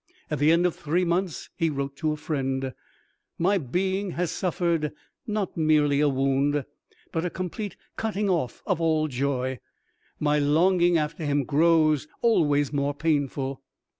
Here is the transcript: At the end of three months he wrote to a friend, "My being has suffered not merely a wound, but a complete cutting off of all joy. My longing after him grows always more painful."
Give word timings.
At 0.31 0.39
the 0.39 0.51
end 0.51 0.65
of 0.65 0.75
three 0.75 1.05
months 1.05 1.51
he 1.55 1.69
wrote 1.69 1.95
to 1.97 2.11
a 2.11 2.17
friend, 2.17 2.73
"My 3.37 3.59
being 3.59 4.13
has 4.13 4.31
suffered 4.31 4.93
not 5.27 5.55
merely 5.55 5.99
a 5.99 6.09
wound, 6.09 6.65
but 7.11 7.23
a 7.23 7.29
complete 7.29 7.77
cutting 7.97 8.27
off 8.27 8.63
of 8.65 8.81
all 8.81 9.07
joy. 9.07 9.59
My 10.19 10.39
longing 10.39 10.97
after 10.97 11.23
him 11.23 11.43
grows 11.43 12.07
always 12.23 12.73
more 12.73 12.95
painful." 12.95 13.61